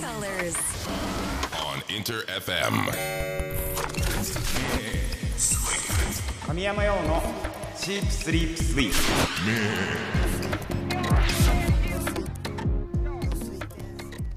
[0.00, 0.56] colors.
[1.52, 2.72] on Inter FM.
[6.46, 7.22] 神山用の
[7.76, 8.92] シープスリープスイー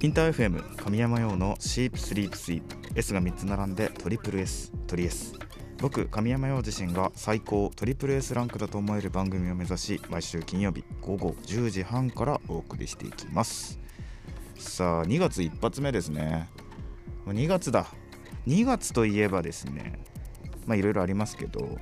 [0.01, 5.33] インター FM 神山用のシープスリープスイープ S が3つ並んでトリプル S トリ S
[5.77, 13.82] 僕神山用自身が最高トリプル S ランクだと思える番組を目指し毎週金曜日午後10時半からお送りしていきます
[14.63, 16.49] さあ2月一発目ですね。
[17.27, 17.85] 2月だ。
[18.47, 19.99] 2月といえばですね
[20.65, 21.77] まあいろいろありますけど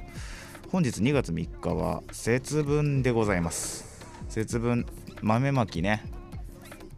[0.71, 4.05] 本日2月3日は節分でございます。
[4.27, 4.85] 節分
[5.21, 6.03] 豆まきね。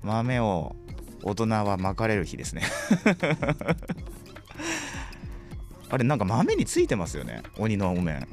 [0.02, 0.76] 豆を
[1.22, 2.64] 大人はまかれる日ですね。
[5.90, 7.44] あれなんか豆についてますよね。
[7.60, 8.28] 鬼のお面。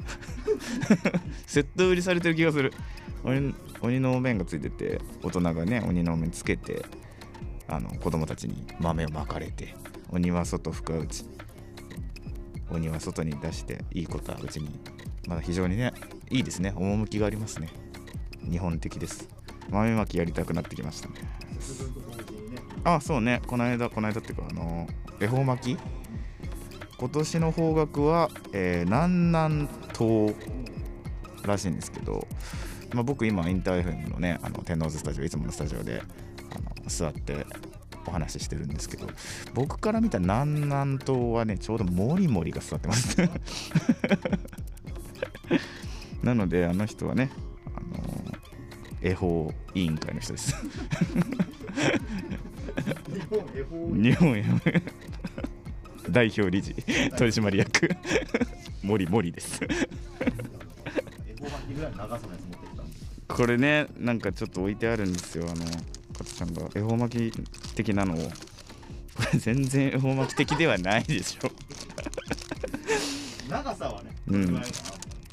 [1.45, 2.73] セット売りされてる気がする。
[3.23, 6.83] 鬼鬼のお面がついてて大人がね鬼のお面つけて。
[7.71, 9.75] あの子供たちに豆をまかれて
[10.11, 11.25] 鬼は外深打ち
[12.69, 14.69] 鬼は外に出していいことはうちに
[15.27, 15.93] まだ非常にね
[16.29, 16.73] いいですね。
[16.75, 17.69] 趣がありますね。
[18.49, 19.27] 日本的です。
[19.69, 21.15] 豆まきやりたくなってきましたね。
[22.83, 23.41] あそうね。
[23.47, 24.87] この間この間っていうかあの
[25.19, 25.79] 恵方巻き？
[26.97, 30.35] 今年の方角は、えー南南東
[31.43, 32.27] らしいんですけど、
[32.93, 36.01] まあ、僕今インター FM のねあの天王洲スタジオいつものスタジオで
[36.91, 37.45] 座って
[38.07, 39.07] お話ししてるんですけど
[39.53, 43.17] 僕から見た南南東はねちょうどモリモリが座ってます。
[46.23, 47.31] なのであの人はね
[47.75, 48.37] あの
[49.01, 50.55] 恵方委員会の人です。
[53.93, 54.59] 日本恵方
[56.09, 56.73] 代表理事。
[56.73, 57.89] 取締役。
[58.83, 59.59] 森森です。
[63.27, 65.45] これねなんかちょっと置いてあるんですよ。
[65.49, 65.65] あの
[66.41, 67.43] 加藤さんが恵方巻き
[67.75, 68.17] 的なのを。
[68.17, 71.51] こ れ全然恵方巻き的ではないでしょ。
[73.49, 74.61] 長さはね、うん。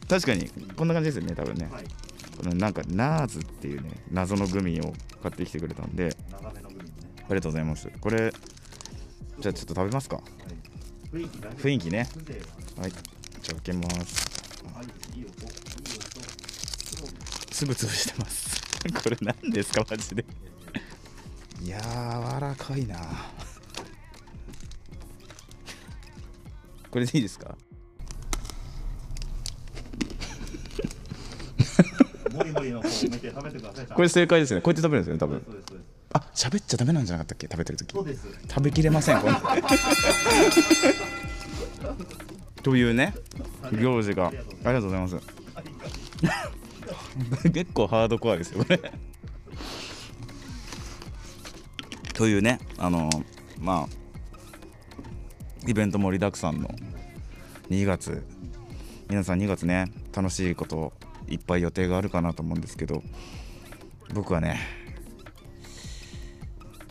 [0.08, 1.84] 確かにこんな感じですよね多分ね、なはい、
[2.36, 4.92] このなんかナーズっていうね謎のグミを
[5.22, 6.08] 買ってきてくれたんで。
[6.08, 7.88] ね、ありがとうございます。
[8.00, 8.32] これ
[9.38, 10.16] じゃあちょっと食べますか。
[10.16, 10.22] は
[11.14, 11.24] い、
[11.56, 12.08] 雰囲気ね。
[12.76, 12.90] はい。
[12.90, 13.00] じゃ
[13.50, 14.26] あ開けます。
[14.74, 17.54] はい、いい音、いい音。
[17.54, 18.58] すぐ潰してます。
[19.02, 20.24] これ何ですかマジで
[21.62, 21.72] 柔
[22.40, 22.96] らかいな。
[26.90, 27.56] これでいいですか？
[33.94, 34.60] これ正解ですね。
[34.60, 35.42] こうやって食べるんですよね多分。
[36.12, 37.48] あ喋っちゃダメなんじゃなかったっけ？
[37.50, 37.92] 食べてる時。
[37.92, 38.26] そうです。
[38.48, 39.34] 食べきれませんこん
[42.62, 43.14] というね
[43.72, 44.28] 行事が。
[44.28, 45.16] ありがとうございます。
[47.52, 48.92] 結構ハードコアですよこれ
[52.18, 53.08] というねあの
[53.60, 56.68] まあイベント盛りだくさんの
[57.70, 58.26] 2月
[59.08, 60.92] 皆さん2月ね楽しいこと
[61.28, 63.04] いっぱい予定があるかなと思うんですけど
[64.14, 64.58] 僕はね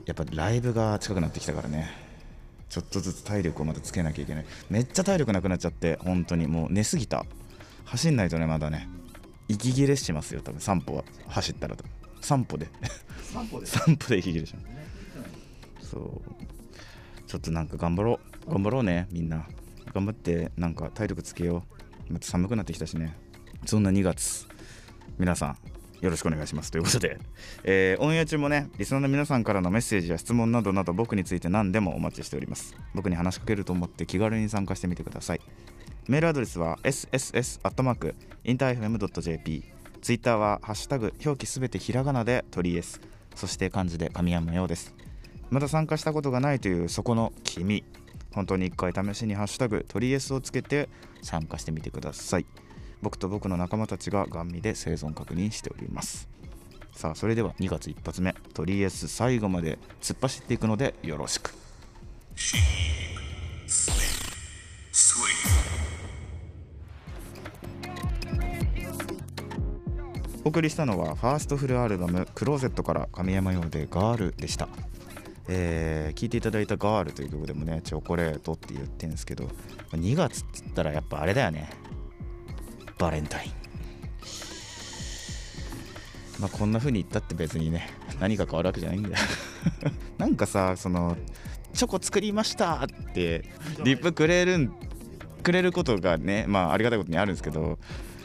[0.05, 1.91] やっぱライブが近くなってきたからね
[2.69, 4.45] ちょっとずつ体力をまたつけなきゃいけない。
[4.69, 6.47] めっちゃ体力なくなっちゃって本当に。
[6.47, 7.25] もう寝すぎた。
[7.85, 8.89] 走んないとねまだね。
[9.47, 10.59] 息切れしますよ多分。
[10.59, 11.05] 散歩は。
[11.27, 11.77] 走ったら
[12.19, 12.67] 散歩で。
[13.23, 13.65] 散歩で。
[13.65, 13.79] す。
[13.79, 14.76] 散歩で息切れします
[15.89, 16.21] そう。
[17.27, 18.51] ちょっとなんか頑張ろう。
[18.51, 19.45] 頑張ろうねみんな。
[19.93, 21.63] 頑張ってなんか体力つけよ
[22.09, 22.13] う。
[22.13, 23.15] また寒くなってきたしね。
[23.65, 24.47] そんな2月
[25.17, 25.57] 皆さん
[26.01, 26.71] よろしくお願いします。
[26.71, 27.19] ということで、
[27.63, 32.75] えーオンエア中もねリスナーの皆さんからのメッセージや質問などなど僕について何でもお待ちしております。
[32.93, 35.41] 僕に話しかけると思って気軽に参加してみてください。
[36.07, 39.63] メールアドレスは sss.interfm.jp
[40.01, 43.01] ツイッターはハッシュタグ表記すべてひらがなで鳥 S
[43.35, 44.93] そして漢字で神山ようです。
[45.49, 47.83] まだ参加したことがないというそこの君
[48.33, 50.89] 本当に一回試しにハッシュタグ鳥 S をつけて
[51.21, 52.45] 参加してみてください。
[53.01, 56.27] 僕と僕の仲間たちがガン見で生存確認しております。
[56.91, 58.35] さあそれでは2月一発目。
[58.53, 61.53] 鳥 S 最後まで突っ走っていくのでよろしく。
[70.43, 74.69] お送りしたのはファーストフルアルバム「クローゼット」から神山用で「ガール」でした。
[75.49, 79.49] えー聴いていただいた「ガール」という曲でもねチョコレートって言ってるんですけど
[79.91, 81.69] 2月っつったらやっぱあれだよね。
[82.97, 83.51] バレンタイン。
[86.39, 87.89] まあこんな風に言ったって別にね
[88.19, 89.15] 何か変わるわけじゃないんだよ。
[90.17, 91.17] なんかさその
[91.73, 93.45] チョコ作りましたって
[93.83, 94.73] リップくれるん
[95.43, 97.77] くれることがねまあありがたいことにあるんですけど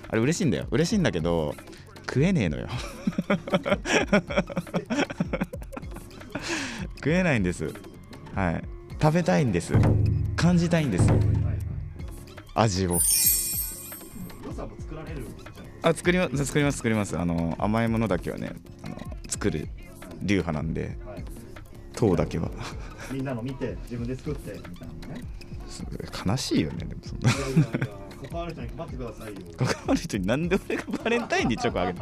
[0.09, 0.67] あれ嬉しいんだよ。
[0.71, 1.55] 嬉しいんだけど
[2.01, 2.69] 食えねえのよ。
[7.03, 7.75] 食えないんです。
[8.33, 8.65] はい。
[9.01, 9.75] 食べたいんです。
[10.37, 11.09] 感じたいんです。
[12.55, 13.01] 味を。
[15.83, 17.19] あ作ります作ります作ります。
[17.19, 18.53] あの甘いものだけはね
[18.85, 18.97] あの
[19.29, 19.69] 作る
[20.21, 20.97] 流派なんで。
[21.05, 21.25] はい。
[21.93, 22.49] 糖だけは。
[23.11, 25.25] みんなの見て自分で作ってみたいなのね
[26.25, 27.31] 悲しいよねでもそんな。
[28.31, 29.41] 関わる人に配ってくださいよ。
[29.57, 32.01] 関わる人になんで俺がバレンタインにチョコあげて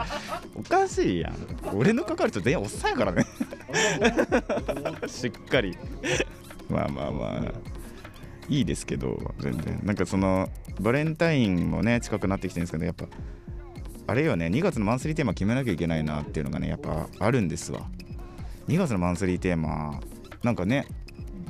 [0.54, 1.34] おかしいやん。
[1.74, 3.24] 俺の関わる人全員おっさんやからね
[5.08, 5.76] しっかり。
[6.68, 7.80] まあまあまあ。
[8.50, 9.80] いいですけど全然。
[9.84, 10.48] なんかその
[10.80, 13.06] バレンタインもね近くなってきてるんですけどやっぱ
[14.08, 17.88] あれよね2月のマンスリーテーマ決めなきゃいけないなっていうのがねやっぱあるんですわ。
[18.66, 20.00] 2月のマンスリーテーマ
[20.42, 20.86] なんかね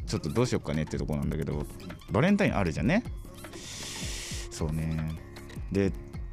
[0.06, 1.64] ちょっとどうしようかねってとこなんだけど
[2.10, 3.02] バレンタインあるじゃんね。
[4.50, 5.18] そうね。
[5.72, 5.90] で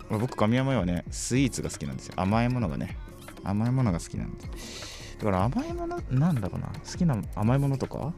[0.09, 2.15] まあ僕神山はねスイーツが好きなんですよ。
[2.17, 2.97] 甘いものがね。
[3.45, 4.57] 甘いものが好きなんで。
[4.57, 6.67] すだから甘いものなんだろうな。
[6.67, 8.13] 好きな甘いものとか？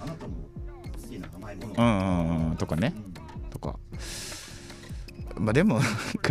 [0.00, 0.34] あなたも
[1.02, 1.74] 好きな甘いもの。
[1.76, 2.92] うんうんうんとかね。
[2.94, 3.50] うん。
[3.50, 3.78] とか。
[5.36, 5.80] まあでも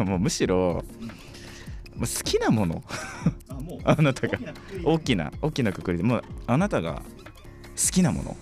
[0.06, 0.84] もうむしろ
[1.96, 2.84] まあ好きなもの。
[3.84, 4.38] あなたが。
[4.84, 6.04] 大きな大きなくくりで。
[6.04, 7.02] もうあなたが
[7.76, 8.38] 好きなもの。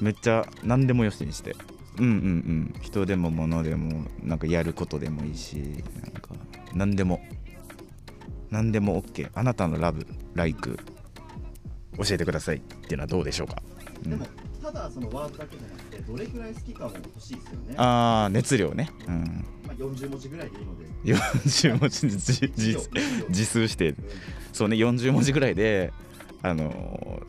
[0.00, 1.54] めっちゃ何でもよしにして。
[1.98, 2.74] うんうんうん。
[2.80, 6.30] 人でも物でもなんかやることでもいいしなんか
[6.72, 7.20] 何でも
[8.50, 10.78] 何でも OK あなたのラブライク
[11.96, 12.56] 教えてください。
[12.56, 13.62] っていうのはどうでしょうか、
[14.04, 14.10] うん。
[14.10, 14.26] でも
[14.62, 17.74] ただそのワードだけじゃなくてどれくらい好きかも欲しいですよね。
[17.76, 18.90] ああ熱量ね。
[19.06, 19.44] うん。
[19.66, 20.88] まあ、40文字ぐらいでいいので。
[21.04, 22.90] 40文字自自
[23.28, 23.94] 自数して。
[24.52, 25.92] そうね40文字ぐらいで
[26.42, 26.70] あの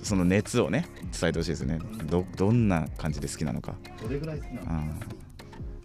[0.02, 0.88] ーその熱をね
[1.20, 1.80] 伝えてほしいですね。
[2.06, 3.76] どどんな感じで好きなのか。
[4.02, 4.62] どれぐらい好きなの？
[4.70, 4.84] あ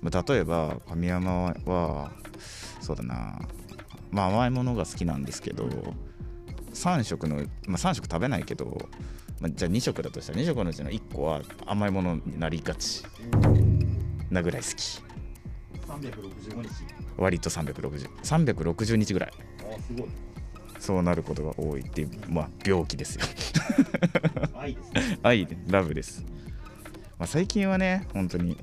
[0.03, 2.13] まあ例えば神山は
[2.81, 3.41] そうだな
[4.15, 5.69] まあ甘いものが好きなんですけど
[6.73, 8.89] 3食の、まあ、3食食べないけど、
[9.41, 13.03] まあ、じゃあ2食だとしたら2食のうちの1個は甘いものになりがち
[14.31, 15.03] なぐらい好き。
[15.87, 16.69] 365日。
[17.17, 19.33] 割と360 360日ぐらい。
[19.71, 20.09] ああすごい。
[20.79, 23.25] そうなることが多いっていうまあ病気ですよ。
[24.55, 25.19] 愛ですね。
[25.23, 26.25] 愛でラブです、
[27.19, 28.57] まあ、最近はね本当に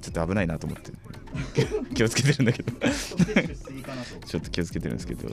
[0.00, 0.92] ちょっと危ないなと思って
[1.94, 2.72] 気をつけてるんだけど
[4.24, 5.28] ちょっと気をつけてるんですけど。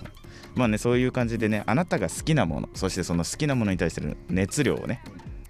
[0.55, 5.01] まあねそういう感じでねあなたが好きなものそしてその好きなものに対しての熱量をね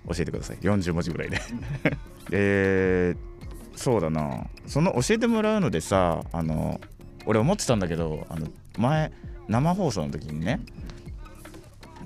[0.07, 0.57] 教えてください。
[0.57, 1.41] 40文字ぐらいで。
[2.31, 4.47] えー、そうだな。
[4.65, 6.79] その教えてもらうのでさあの
[7.25, 9.11] 俺思ってたんだけどあの前
[9.47, 10.61] 生放送の時にね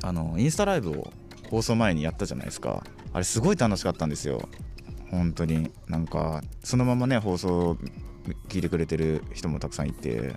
[0.03, 1.13] あのインスタライブを
[1.49, 2.83] 放送前にやったじゃないですか。
[3.13, 4.47] あれすごい楽しかったんですよ。
[5.09, 5.71] 本当に。
[5.87, 7.77] なんかそのままね放送
[8.49, 10.35] 聞いてくれてる人もたくさんいて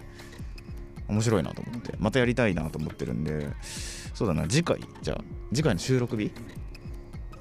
[1.10, 3.48] 面白いなと思ってまたやりたいなと思ってるんで
[4.14, 6.32] そうだな次回じゃあ次回の収録日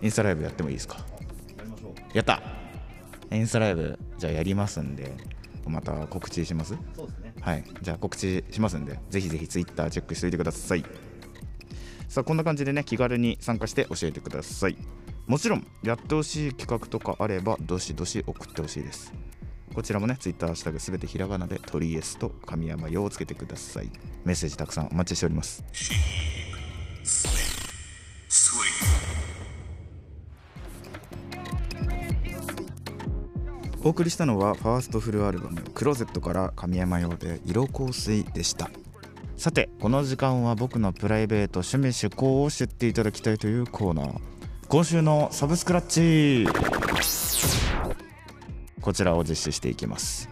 [0.01, 1.05] インスタライブやってもいいですか？
[2.13, 2.41] やった！
[3.31, 5.11] インスタライブじゃあやりますんで
[5.67, 6.75] また告知します？
[6.95, 7.33] そうですね。
[7.41, 7.63] はい。
[7.81, 10.83] じゃあ告知しますんでぜひぜひ Twitter チェックしておいてください。
[12.07, 14.77] さあこんな感じでね気軽に参加して教えてください。
[15.27, 19.13] もちろんやってほしい企画とかあればどしどし送ってほしいです
[19.73, 23.89] こちらもね Twitter ハッシュタグすべてひらがなでトリエスと神山用をつけてください。
[24.25, 25.63] メッセージたくさんお待ちしております。
[33.81, 38.69] お送りしたのはファーストフルアルバム「クローゼット」から神山用で色香水でした。
[39.37, 44.19] さてこの時間は僕のプライベート趣味趣向を知っていただきたいというコーナー。
[44.67, 46.78] 今週のサブスクラッチ。
[48.89, 50.31] こちらを実施していきます。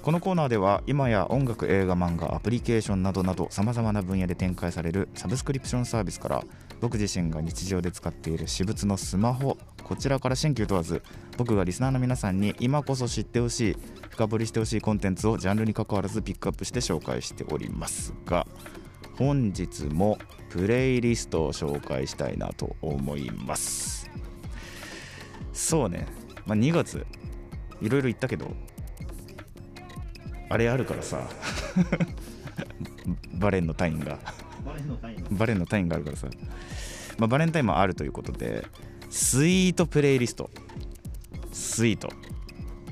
[0.00, 6.44] このコーナーでは今や音楽映画漫画アプリケーションなどなどさまざまな分野で展開されるサブスクリプションサービスから
[6.80, 11.02] 僕自身が日常で使っている私物のスマホこちらから新旧問わず
[11.36, 13.76] 僕がリスナーの皆さんに今こそ知ってほしい
[14.10, 18.46] 深掘りしてほしいコンテンツをジャンルに関わらずピックアップして紹介しておりますが
[19.18, 20.16] 本日も
[20.50, 24.08] プレイリストを紹介したいなと思います。
[25.52, 26.06] そうね、
[26.46, 27.04] まあ、2月
[27.80, 28.50] いろいろ言ったけど
[30.48, 31.28] あれあるからさ
[33.34, 34.18] バレンのタインが。
[34.64, 35.96] バレンのタインが。
[35.96, 36.28] あるからさ、
[37.18, 38.66] まあ、バレンタインもあるということで
[39.10, 40.50] スイートプレイリスト。
[41.52, 42.08] スイート。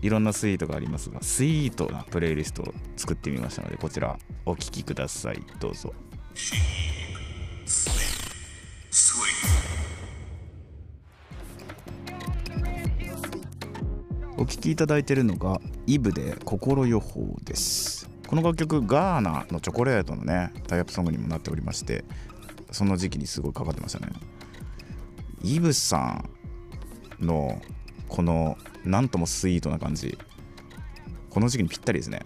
[0.03, 5.43] いろんなスイートがありますがスイートなプレイリストを作ってみましたのでこちらお聴きください。
[5.61, 5.95] どうぞ
[14.45, 18.11] お聴きいただいているのがイブで心予報です。
[18.27, 22.05] この楽曲ガーナのチョコレートのねタイアップソングにもなっておりまして
[22.71, 24.13] その時期にすごいかかってましたね。
[25.43, 26.23] イブさ
[27.19, 27.63] んの
[28.07, 30.19] このなんともスイートな感じ
[31.31, 32.21] この時期にぴったりですね。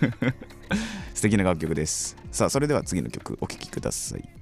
[1.12, 2.16] 素敵な楽曲です。
[2.32, 4.37] さあそれでは次の曲お聴きください。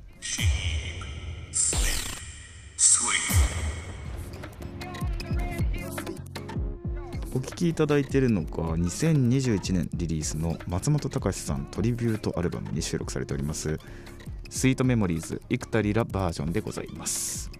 [7.36, 13.78] お聴きいただいているのが2021年リリースの松本隆さんトリビュートアルバムに収録されております
[14.48, 17.50] 「スイートメモリーズ幾田リラバージョン」でございます。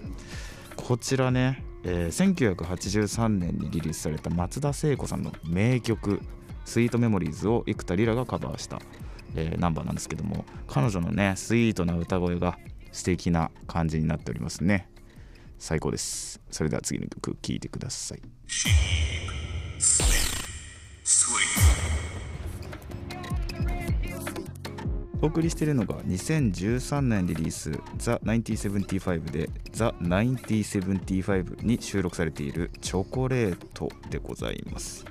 [0.76, 6.22] こちらね、えー1983年にリリースされた松田聖子さんの名曲
[6.64, 8.80] 「スイートメモリーズ」を幾田リラがカバーした、
[9.34, 12.58] えーナンバーなんですけども彼女のねスイートな歌声が
[12.92, 14.88] 素敵な感じになっておりますね。
[15.58, 16.40] 最高です。
[16.50, 18.22] それでは次の曲聴いてください。
[25.22, 35.04] お送りしているのが2013年リリース「THE1975」で「THE1975」に収録されている「チョコレート」でございます。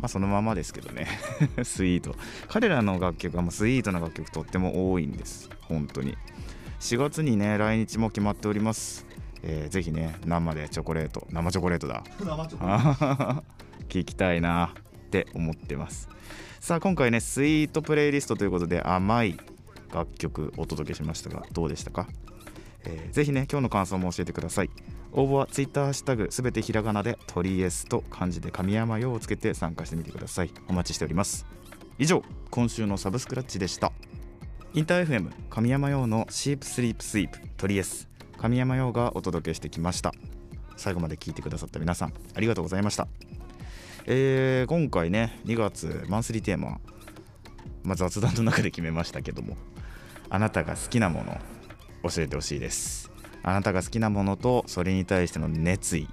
[0.00, 1.06] まあそのままですけどね。
[1.62, 2.16] スイート。
[2.48, 5.50] 彼らの楽曲はもうスイートな楽曲とっても多いんです。
[5.62, 6.16] 本当に。
[6.80, 9.06] 4月にね来日も決まっております、
[9.42, 11.26] えーぜひね生でチョコレート。
[11.30, 12.02] 生チョコレートだ。
[13.88, 16.08] 聞きたいなって思ってます
[16.64, 19.36] さあ今回ねスイートプレイリストということで甘い
[19.92, 22.08] 楽曲お届けしましたがどうでしたか、
[22.86, 24.70] えーぜひね今日の感想も教えてください。
[25.12, 30.50] 応募は Twitter ハッシュタグすべてひらがなで鳥 S と漢字で神山用をつけて参加してみてください。
[30.66, 31.44] お待ちしております。
[31.98, 33.92] 以上今週のサブスクラッチでした。
[34.72, 40.14] インター FM 神山用のシープスリープスイープ鳥 S 神山用がお届けしてきました。
[40.78, 43.06] 最後まで聞いてくださった皆さんありがとうございました、
[44.06, 46.78] えー今回ね2月マンスリーテーマ、
[47.82, 49.56] まあ、雑談の中で決めましたけども
[50.28, 51.38] あなたが好きなもの
[52.10, 53.10] 教えてほしいです。
[53.42, 56.08] あなたが好きなものとそれに対しての熱意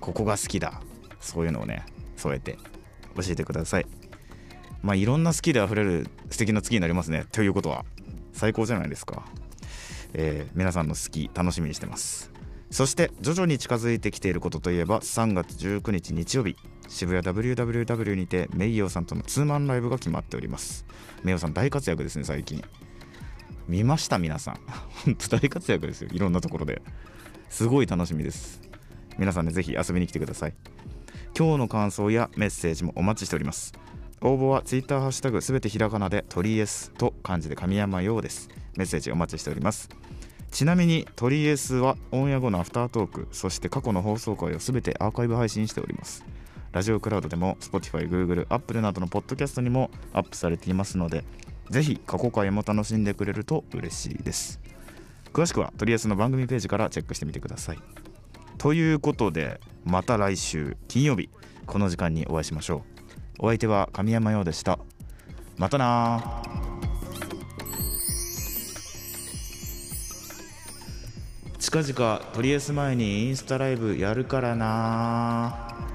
[0.00, 0.80] ここが好きだ
[1.20, 1.84] そういうのをね
[2.16, 2.58] 添えて
[3.16, 3.86] 教えてください。
[4.82, 7.84] まあいろんな好きで溢れる素敵な月になりますねということは
[8.32, 9.26] 最高じゃないですか。
[10.14, 12.30] えー皆さんの好き楽しみにしてます。
[12.70, 16.56] そして徐々に近づいてきていることといえば3月19日日曜日。
[16.88, 20.86] 渋谷 WWW にてメイヨーさんとのツーマンライブが決まっております。
[21.22, 22.62] メイヨーさん大活躍ですね最近。
[23.68, 24.60] 見ました皆さん。
[25.04, 26.82] 本当大活躍ですよいろんなところで。
[27.50, 28.60] すごい楽しみです。
[29.18, 30.54] 皆さんねぜひ遊びに来てください。
[31.38, 33.72] 今日の感想やメッセージもお待ちしております。
[34.20, 38.48] 応募は Twitter ハッシュタグすべてひらがなで鳥 S と漢字で神山用です。
[38.76, 39.88] メッセージお待ちしております。
[40.50, 46.24] ちなみに鳥 S はオンエア後のアフタートークそして過去の放送回をすべてアーカイブ配信しております。
[46.72, 51.24] ラジオクラウドでも Spotify、Google、Apple などのポッドキャストにもアップされていますので
[51.70, 54.60] ぜひ過去回も楽しんでくれると嬉しいです。
[55.32, 57.78] 詳しくは鳥 S の番組ページからチェックしてみてください。
[58.56, 61.30] ということでまた来週金曜日
[61.66, 62.82] この時間にお会いしましょ
[63.38, 63.44] う。
[63.44, 64.78] お相手は神山陽でした。
[65.56, 66.42] またな
[71.58, 75.87] 近々とりあえず前にインスタライブやるからな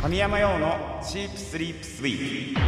[0.00, 2.60] 神山陽のチープスリープスイート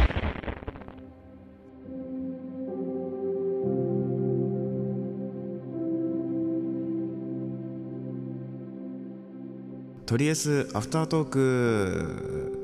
[10.05, 12.57] とりあえずアフタートーク。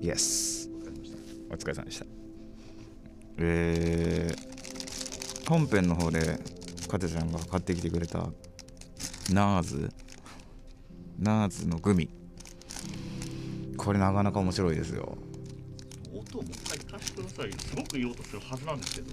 [0.00, 0.70] イエス
[1.50, 2.06] お疲れ様でした。
[3.38, 6.38] えー、本編の方で
[6.88, 8.28] かてちゃんが買ってきてくれた
[9.32, 9.92] ナーズ。
[11.18, 12.19] ナーズのグミ。
[13.84, 15.16] これなかなか面白いですよ。
[16.14, 17.52] 音をもう一回足してください。
[17.52, 19.08] すごくいい音するはずなんですけど。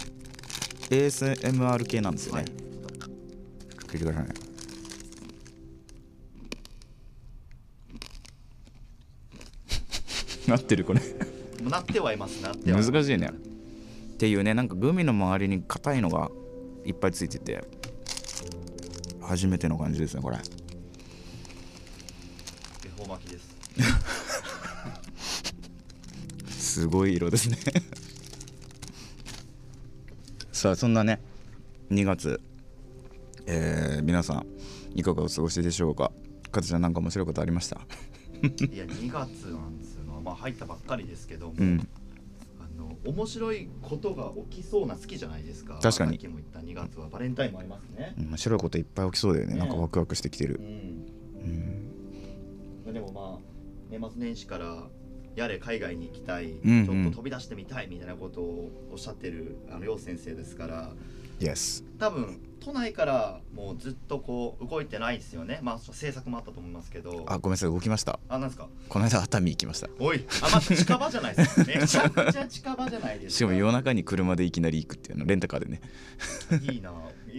[0.89, 2.51] ASMR 系なんですよね、はい。
[3.87, 4.29] 聞いてくださいね。
[10.47, 11.01] なってるこれ。
[11.63, 12.41] なってはいます。
[12.41, 13.31] なっては難しいね。
[14.17, 16.31] っていうねなんかグミの周りに硬いのが
[16.83, 17.63] いっぱいついてて
[19.21, 20.37] 初めての感じですねこれ
[26.77, 27.57] すごい色ですね。
[30.53, 31.19] さあそんなね
[31.89, 32.39] 2月
[33.47, 34.45] えー皆さん
[34.95, 36.11] いかがお過ごしでしょうか？
[36.51, 37.77] かずちゃんなんか面白いことありました？
[38.43, 40.03] いや2月なんですよ。
[40.23, 41.87] まあ入ったばっかりですけども、うん。
[42.59, 45.79] あの面白いことが起きそうな好きじゃないですか。
[45.81, 46.11] 確かに。
[46.11, 47.09] さっきも言った2月は。
[47.09, 48.13] バレンタインもありますね。
[48.19, 49.53] 面白いこといっぱい起きそうだよね。
[49.55, 49.59] ね。
[49.59, 50.59] なんかワクワクしてきてる。
[50.59, 51.87] うん。
[52.85, 52.93] うん。
[52.93, 53.41] でもまあ
[53.89, 54.87] 年末年始から
[55.37, 56.85] やれ海外に行きたい、うんうん。
[56.85, 60.93] ちょっと飛び出してみたいみたいなことをおっしゃってるあの陽先生ですから
[61.39, 61.83] Yes.
[61.99, 65.59] 多分都内からもうずっとこう動いてないですよね。
[65.63, 67.23] まあ制作もあったと思いますけど。
[67.27, 68.19] あごめんなさい動きました。
[68.27, 68.67] あなんですか？
[68.89, 69.87] この間熱海行きました。
[69.99, 71.63] おいあまた近場じゃないですか。
[71.79, 73.37] めちゃくちゃ近場じゃないですか。
[73.37, 75.81] しかも夜中に車でいきなり行くっていうのレンタカーでね。
[76.69, 76.91] いいな。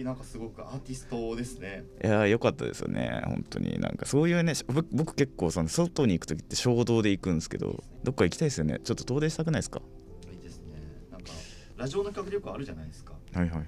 [0.03, 1.83] なんかすごくアーティストですね。
[2.03, 3.21] いやー良かったですよね。
[3.25, 3.77] 本当に。
[3.79, 8.79] なんかそういうね僕僕結構その外に行く時って衝動で行くんですけどどっか行きたいですよね。
[8.83, 9.81] ちょっと遠出したくないですか？
[11.79, 13.67] ラジオの企画力あるじゃないですか、はいはいはい。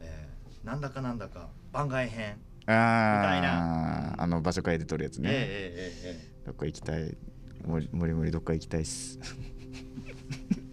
[0.00, 2.36] えーなんだかなんだか番外編。
[2.66, 2.72] あた
[3.38, 5.36] いああの場所変えて撮るやつね、ええ
[6.04, 7.16] えええどっか行きたい。
[7.66, 9.18] もりもりもりどっか行きたいっす。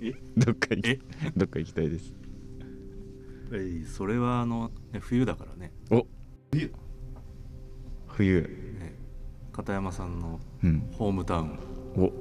[0.01, 0.11] え？
[0.35, 0.99] どっか行きえ？
[1.37, 2.13] どっか行きたいです。
[3.53, 5.71] えーそれはあの、ね、冬だからね。
[5.91, 6.05] お！
[6.51, 6.73] 冬？
[8.07, 8.41] 冬。
[8.79, 8.95] ね。
[9.53, 10.89] 片山さんのうん。
[10.91, 11.59] ホームタウン。
[11.95, 12.11] お。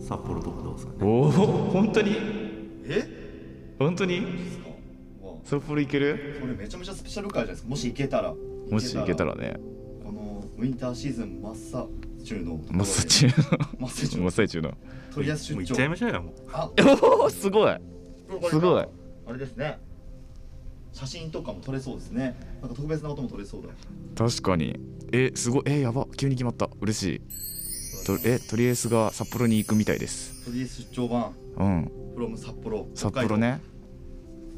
[0.00, 0.98] 札幌とかどうですかね。
[1.02, 1.30] おお。
[1.30, 2.12] 本当に？
[2.84, 3.19] え？
[3.80, 4.16] 本当に？
[4.16, 4.68] いいですか
[5.22, 8.34] わ札幌行けるこれめちゃめちゃスペシャル回じゃないですかもし行けたら
[8.70, 9.54] もし行けたらね
[10.04, 13.28] このウィンターシーズン真っ最中の真っ最中
[13.78, 14.74] 真っ最中真っ最中の
[15.14, 16.70] 取り出し出もう行っちゃいましょうよもうあ
[17.22, 17.76] おおすごい
[18.50, 18.84] すごい
[19.26, 19.78] あれですね
[20.92, 23.68] 写真とかも撮れそうですねなんか特別な音も撮れそうだ
[24.14, 24.78] 確かに
[25.12, 31.90] えすごいえやば急に決まった嬉しいとえとりあえずが札幌に行くみたいです取り出出張版うん。
[32.16, 32.88] from 札幌。
[32.94, 33.60] 札幌ね。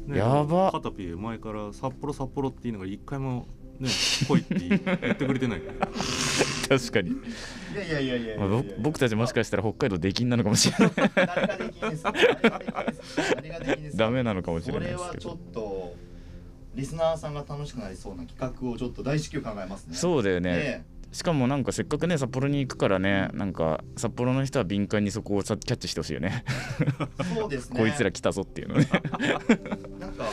[0.07, 0.71] ねやば。
[0.71, 3.47] カタピー前から札幌札幌っていうのが一回も
[3.79, 5.61] ね来いって言ってくれてない。
[6.69, 7.13] 確かに、い
[7.75, 10.91] やいやいやいやいまあ、や僕僕たちもしかしたら北海道出禁なのかもしれない。
[13.95, 15.11] ダメなのかもしれこないですけど。
[15.11, 15.95] れはちょっと
[16.75, 19.95] リスナーさんが楽しくなりそうな企画をちょっと大至急考えますね。
[19.95, 20.51] そうだよね。
[20.51, 26.43] ねしかもなんかせっかくね札幌に行くからねなんか札幌の人は敏感にそこをさキャッチしてほしいよね。
[27.35, 27.79] そうですね。
[27.79, 28.87] こいつら来たぞっていうのね。
[29.99, 30.25] なんか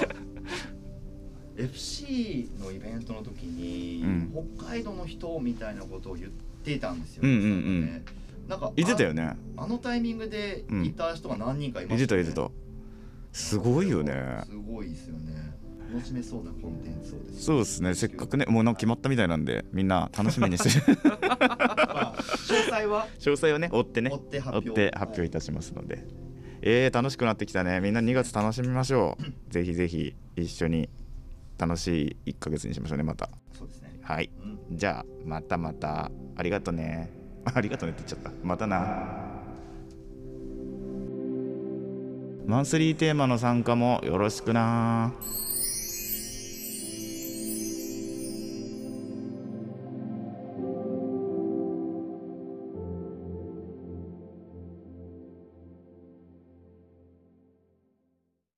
[1.57, 6.31] FC のイベントの時に、うん北海道の人みたいなことを言っ
[6.65, 8.03] ていたんですよ、うんうんうんね
[8.49, 12.61] なんか言ってたよねああのタイミングでいた人が何人かいま言っしてた、ねた言ってた
[13.33, 15.50] すごいよねすごいですよね
[15.93, 17.41] 楽しめそうなコンテンツをですね。
[17.41, 17.95] そうですね。
[17.95, 20.93] せっかくねもうなんか決まったみたいなんでみんな楽しみにして。
[20.93, 23.07] る まあ詳細は？
[23.19, 24.11] 詳細をね追ってね。
[24.13, 26.07] 追って発追表発表いたしますので、
[26.63, 27.81] えー、楽しくなってきたね。
[27.81, 29.25] みんな2月楽しみましょう。
[29.53, 30.89] ぜひぜひ一緒に
[31.59, 33.29] 楽しい1ヶ月にしましょうねまた。
[33.53, 33.99] そうですね。
[34.03, 34.31] はい。
[34.71, 34.79] うん。
[34.79, 36.11] じゃあまたまた。
[36.37, 37.11] ありがとね。
[37.45, 38.47] ありがとねって言っちゃった。
[38.47, 39.41] またな。
[42.47, 45.13] マンスリーテーマの参加もよろしくな